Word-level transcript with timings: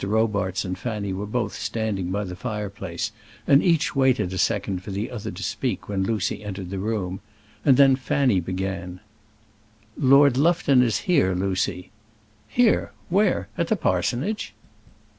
Robarts 0.03 0.65
and 0.65 0.75
Fanny 0.79 1.13
were 1.13 1.27
both 1.27 1.53
standing 1.53 2.07
up 2.07 2.11
by 2.11 2.23
the 2.23 2.35
fireplace, 2.35 3.11
and 3.45 3.61
each 3.61 3.95
waited 3.95 4.33
a 4.33 4.37
second 4.39 4.81
for 4.81 4.89
the 4.89 5.11
other 5.11 5.29
to 5.29 5.43
speak 5.43 5.87
when 5.87 6.01
Lucy 6.01 6.43
entered 6.43 6.71
the 6.71 6.79
room; 6.79 7.19
and 7.63 7.77
then 7.77 7.95
Fanny 7.95 8.39
began, 8.39 8.99
"Lord 9.95 10.37
Lufton 10.37 10.81
is 10.81 11.01
here, 11.05 11.35
Lucy." 11.35 11.91
"Here! 12.47 12.93
Where? 13.09 13.47
At 13.59 13.67
the 13.67 13.75
parsonage?" 13.75 14.55